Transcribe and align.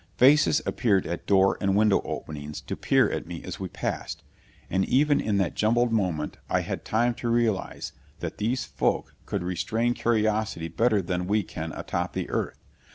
Faces 0.17 0.63
appeared 0.65 1.05
at 1.05 1.27
door 1.27 1.59
and 1.61 1.75
window 1.75 2.01
openings 2.05 2.59
to 2.61 2.75
peer 2.75 3.11
at 3.11 3.27
me 3.27 3.43
as 3.43 3.59
we 3.59 3.67
passed. 3.67 4.23
And 4.67 4.83
even 4.85 5.21
in 5.21 5.37
that 5.37 5.53
jumbled 5.55 5.91
moment 5.91 6.37
I 6.49 6.61
had 6.61 6.83
time 6.83 7.13
to 7.13 7.29
realize 7.29 7.91
that 8.19 8.39
these 8.39 8.65
folk 8.65 9.13
could 9.27 9.43
restrain 9.43 9.93
curiosity 9.93 10.69
better 10.69 11.03
than 11.03 11.27
we 11.27 11.43
can 11.43 11.71
atop 11.73 12.13
the 12.13 12.27
earth. 12.31 12.57